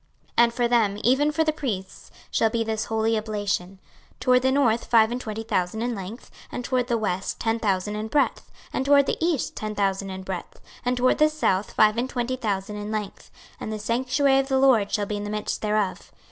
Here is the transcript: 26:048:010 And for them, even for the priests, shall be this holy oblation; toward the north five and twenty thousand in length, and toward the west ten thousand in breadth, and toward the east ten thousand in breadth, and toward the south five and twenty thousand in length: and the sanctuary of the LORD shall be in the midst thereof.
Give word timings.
26:048:010 0.35 0.35
And 0.43 0.53
for 0.55 0.67
them, 0.67 0.97
even 1.03 1.31
for 1.31 1.43
the 1.43 1.53
priests, 1.53 2.09
shall 2.31 2.49
be 2.49 2.63
this 2.63 2.85
holy 2.85 3.15
oblation; 3.15 3.77
toward 4.19 4.41
the 4.41 4.51
north 4.51 4.85
five 4.85 5.11
and 5.11 5.21
twenty 5.21 5.43
thousand 5.43 5.83
in 5.83 5.93
length, 5.93 6.31
and 6.51 6.65
toward 6.65 6.87
the 6.87 6.97
west 6.97 7.39
ten 7.39 7.59
thousand 7.59 7.95
in 7.95 8.07
breadth, 8.07 8.51
and 8.73 8.83
toward 8.83 9.05
the 9.05 9.23
east 9.23 9.55
ten 9.55 9.75
thousand 9.75 10.09
in 10.09 10.23
breadth, 10.23 10.59
and 10.83 10.97
toward 10.97 11.19
the 11.19 11.29
south 11.29 11.73
five 11.73 11.97
and 11.99 12.09
twenty 12.09 12.35
thousand 12.35 12.77
in 12.77 12.89
length: 12.89 13.29
and 13.59 13.71
the 13.71 13.77
sanctuary 13.77 14.39
of 14.39 14.47
the 14.47 14.57
LORD 14.57 14.91
shall 14.91 15.05
be 15.05 15.17
in 15.17 15.23
the 15.23 15.29
midst 15.29 15.61
thereof. 15.61 16.11